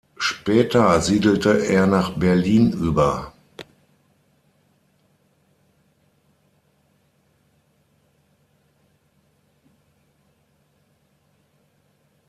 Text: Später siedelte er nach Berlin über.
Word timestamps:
Später 0.17 0.99
siedelte 0.99 1.59
er 1.63 1.85
nach 1.85 2.17
Berlin 2.17 2.71
über. 2.71 3.33